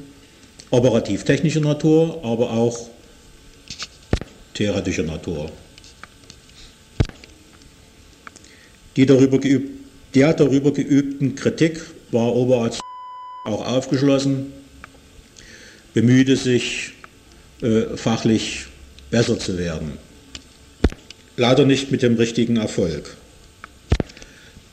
operativ-technischer 0.71 1.61
Natur, 1.61 2.21
aber 2.25 2.51
auch 2.51 2.89
theoretischer 4.55 5.03
Natur. 5.03 5.51
Die 8.97 9.07
darüber 9.07 9.39
geübt, 9.39 9.71
der 10.15 10.33
darüber 10.35 10.73
geübten 10.73 11.35
Kritik 11.35 11.81
war 12.11 12.35
Oberarzt 12.35 12.81
auch 13.45 13.67
aufgeschlossen, 13.67 14.53
bemühte 15.95 16.37
sich 16.37 16.93
äh, 17.63 17.97
fachlich 17.97 18.67
besser 19.11 19.39
zu 19.39 19.57
werden. 19.57 19.93
Leider 21.37 21.65
nicht 21.65 21.91
mit 21.91 22.03
dem 22.03 22.17
richtigen 22.17 22.57
Erfolg. 22.57 23.17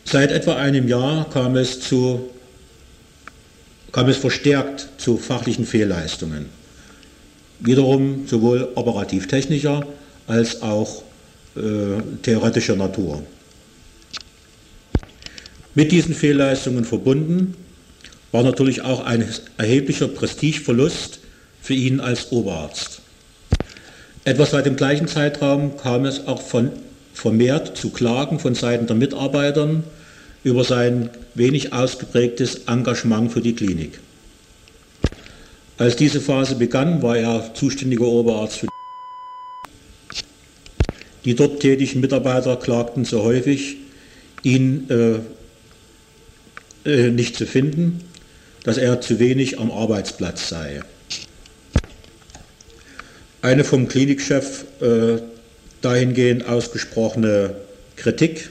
Seit 0.05 0.31
etwa 0.31 0.55
einem 0.55 0.87
Jahr 0.87 1.29
kam 1.29 1.55
es, 1.55 1.79
zu, 1.79 2.31
kam 3.91 4.09
es 4.09 4.17
verstärkt 4.17 4.89
zu 4.97 5.17
fachlichen 5.17 5.65
Fehlleistungen. 5.65 6.45
Wiederum 7.59 8.27
sowohl 8.27 8.69
operativ-technischer 8.75 9.85
als 10.25 10.61
auch 10.61 11.03
äh, 11.55 12.01
theoretischer 12.23 12.75
Natur. 12.75 13.21
Mit 15.75 15.91
diesen 15.91 16.15
Fehlleistungen 16.15 16.85
verbunden 16.85 17.53
war 18.31 18.43
natürlich 18.43 18.81
auch 18.81 19.05
ein 19.05 19.23
erheblicher 19.57 20.07
Prestigeverlust 20.07 21.19
für 21.61 21.73
ihn 21.73 21.99
als 21.99 22.31
Oberarzt. 22.31 23.01
Etwa 24.25 24.45
seit 24.45 24.65
dem 24.65 24.75
gleichen 24.75 25.07
Zeitraum 25.07 25.77
kam 25.77 26.05
es 26.05 26.27
auch 26.27 26.41
von, 26.41 26.71
vermehrt 27.13 27.77
zu 27.77 27.89
Klagen 27.89 28.39
von 28.39 28.55
Seiten 28.55 28.87
der 28.87 28.95
Mitarbeitern 28.95 29.83
über 30.43 30.63
sein 30.63 31.09
wenig 31.35 31.73
ausgeprägtes 31.73 32.65
Engagement 32.67 33.31
für 33.31 33.41
die 33.41 33.55
Klinik. 33.55 33.99
Als 35.77 35.95
diese 35.95 36.19
Phase 36.19 36.55
begann, 36.55 37.01
war 37.01 37.17
er 37.17 37.53
zuständiger 37.53 38.05
Oberarzt 38.05 38.57
für 38.57 38.67
die 41.25 41.35
dort 41.35 41.59
tätigen 41.59 41.99
Mitarbeiter 41.99 42.55
klagten 42.55 43.05
so 43.05 43.23
häufig, 43.23 43.77
ihn 44.43 44.89
äh, 44.89 45.19
äh, 46.89 47.11
nicht 47.11 47.35
zu 47.35 47.45
finden, 47.45 48.01
dass 48.63 48.77
er 48.77 49.01
zu 49.01 49.19
wenig 49.19 49.59
am 49.59 49.71
Arbeitsplatz 49.71 50.49
sei. 50.49 50.81
Eine 53.41 53.63
vom 53.63 53.87
Klinikchef 53.87 54.65
äh, 54.81 55.21
dahingehend 55.81 56.45
ausgesprochene 56.45 57.55
Kritik 57.95 58.49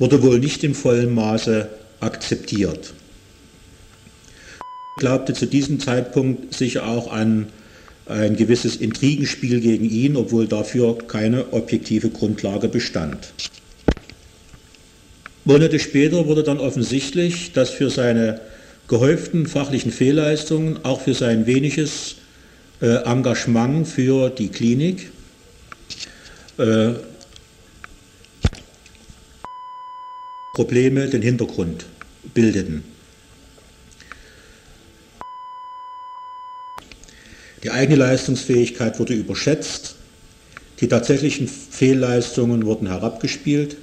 wurde 0.00 0.20
wohl 0.22 0.40
nicht 0.40 0.64
im 0.64 0.74
vollen 0.74 1.14
Maße 1.14 1.68
akzeptiert. 2.00 2.92
Ich 4.96 5.00
glaubte 5.00 5.32
zu 5.32 5.46
diesem 5.46 5.78
Zeitpunkt 5.78 6.54
sicher 6.54 6.88
auch 6.88 7.12
an 7.12 7.46
ein 8.06 8.36
gewisses 8.36 8.76
Intrigenspiel 8.76 9.60
gegen 9.60 9.88
ihn, 9.88 10.16
obwohl 10.16 10.48
dafür 10.48 10.98
keine 11.06 11.52
objektive 11.52 12.10
Grundlage 12.10 12.68
bestand. 12.68 13.32
Monate 15.44 15.78
später 15.78 16.26
wurde 16.26 16.42
dann 16.42 16.58
offensichtlich, 16.58 17.52
dass 17.52 17.70
für 17.70 17.90
seine 17.90 18.40
gehäuften 18.88 19.46
fachlichen 19.46 19.92
Fehlleistungen, 19.92 20.84
auch 20.84 21.00
für 21.00 21.14
sein 21.14 21.46
weniges 21.46 22.16
Engagement 22.80 23.86
für 23.86 24.30
die 24.30 24.48
Klinik, 24.48 25.10
äh, 26.58 26.92
Probleme 30.54 31.08
den 31.08 31.22
Hintergrund 31.22 31.86
bildeten. 32.32 32.84
Die 37.62 37.70
eigene 37.70 37.96
Leistungsfähigkeit 37.96 38.98
wurde 39.00 39.14
überschätzt, 39.14 39.96
die 40.80 40.88
tatsächlichen 40.88 41.48
Fehlleistungen 41.48 42.66
wurden 42.66 42.88
herabgespielt. 42.88 43.76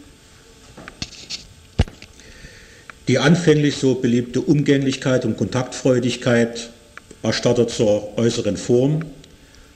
Die 3.08 3.18
anfänglich 3.18 3.78
so 3.78 3.96
beliebte 3.96 4.40
Umgänglichkeit 4.40 5.26
und 5.26 5.36
Kontaktfreudigkeit 5.36 6.70
erstarrte 7.24 7.68
zur 7.68 8.18
äußeren 8.18 8.58
Form, 8.58 9.02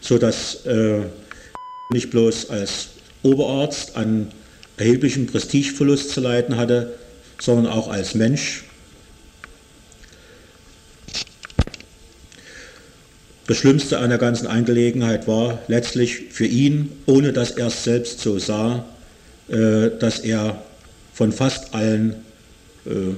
sodass 0.01 0.65
äh, 0.65 1.01
nicht 1.91 2.11
bloß 2.11 2.49
als 2.49 2.89
Oberarzt 3.23 3.95
an 3.95 4.31
erheblichem 4.77 5.27
Prestigeverlust 5.27 6.11
zu 6.11 6.21
leiden 6.21 6.57
hatte, 6.57 6.93
sondern 7.39 7.71
auch 7.71 7.87
als 7.87 8.15
Mensch. 8.15 8.63
Das 13.47 13.57
Schlimmste 13.57 13.99
an 13.99 14.09
der 14.09 14.17
ganzen 14.17 14.47
Angelegenheit 14.47 15.27
war 15.27 15.59
letztlich 15.67 16.29
für 16.31 16.47
ihn, 16.47 16.91
ohne 17.05 17.31
dass 17.31 17.51
er 17.51 17.67
es 17.67 17.83
selbst 17.83 18.19
so 18.19 18.39
sah, 18.39 18.85
äh, 19.49 19.91
dass 19.99 20.19
er 20.19 20.63
von 21.13 21.31
fast 21.31 21.75
allen, 21.75 22.15
äh, 22.87 23.13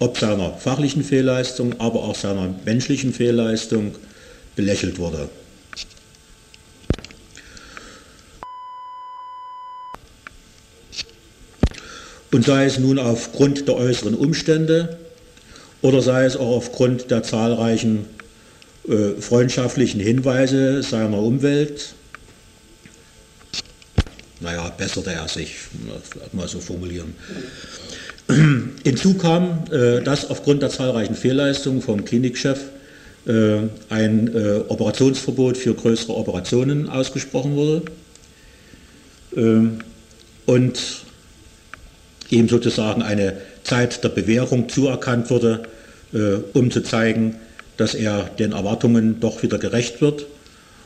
ob 0.00 0.18
seiner 0.18 0.54
fachlichen 0.54 1.04
Fehlleistung, 1.04 1.78
aber 1.78 2.02
auch 2.02 2.16
seiner 2.16 2.52
menschlichen 2.64 3.12
Fehlleistung, 3.12 3.94
belächelt 4.56 4.98
wurde. 4.98 5.28
Und 12.32 12.44
sei 12.44 12.64
es 12.64 12.78
nun 12.78 12.98
aufgrund 12.98 13.68
der 13.68 13.76
äußeren 13.76 14.14
Umstände 14.14 14.98
oder 15.82 16.00
sei 16.00 16.24
es 16.24 16.36
auch 16.36 16.56
aufgrund 16.56 17.10
der 17.10 17.22
zahlreichen 17.22 18.06
äh, 18.88 19.20
freundschaftlichen 19.20 20.00
Hinweise 20.00 20.82
seiner 20.82 21.18
Umwelt. 21.18 21.94
Naja, 24.40 24.68
besserte 24.70 25.12
er 25.12 25.28
sich, 25.28 25.56
mal 26.32 26.48
so 26.48 26.60
formulieren. 26.60 27.14
Hinzu 28.84 29.14
kam, 29.14 29.64
äh, 29.70 30.00
dass 30.02 30.30
aufgrund 30.30 30.62
der 30.62 30.70
zahlreichen 30.70 31.14
Fehlleistungen 31.14 31.82
vom 31.82 32.04
Klinikchef 32.04 32.58
äh, 33.26 33.58
ein 33.90 34.64
Operationsverbot 34.68 35.56
für 35.56 35.74
größere 35.74 36.14
Operationen 36.14 36.88
ausgesprochen 36.88 37.54
wurde 37.56 37.82
ähm, 39.36 39.80
und 40.46 41.04
ihm 42.30 42.48
sozusagen 42.48 43.02
eine 43.02 43.36
Zeit 43.64 44.02
der 44.02 44.08
Bewährung 44.08 44.68
zuerkannt 44.68 45.30
wurde, 45.30 45.64
um 46.54 46.70
zu 46.70 46.80
zeigen, 46.82 47.34
dass 47.76 47.94
er 47.94 48.24
den 48.38 48.52
Erwartungen 48.52 49.20
doch 49.20 49.42
wieder 49.42 49.58
gerecht 49.58 50.00
wird. 50.00 50.26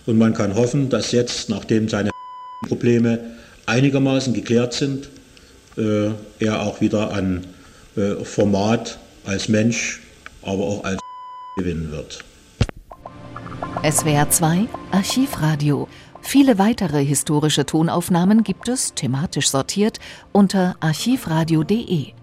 Und 0.06 0.16
man 0.16 0.32
kann 0.32 0.54
hoffen, 0.54 0.90
dass 0.90 1.12
jetzt, 1.12 1.48
nachdem 1.48 1.88
seine 1.88 2.10
Probleme 2.68 3.18
einigermaßen 3.66 4.32
geklärt 4.32 4.74
sind, 4.74 5.08
äh, 5.76 6.10
er 6.38 6.62
auch 6.62 6.80
wieder 6.80 7.12
an 7.12 7.44
äh, 7.96 8.24
Format 8.24 8.98
als 9.24 9.48
Mensch, 9.48 10.02
aber 10.42 10.64
auch 10.64 10.84
als 10.84 11.00
gewinnen 11.56 11.90
wird. 11.90 12.24
SWR 13.88 14.30
2 14.30 14.68
Archivradio. 14.92 15.88
Viele 16.22 16.58
weitere 16.58 17.04
historische 17.04 17.66
Tonaufnahmen 17.66 18.42
gibt 18.42 18.68
es, 18.68 18.94
thematisch 18.94 19.50
sortiert, 19.50 20.00
unter 20.32 20.76
archivradio.de. 20.80 22.14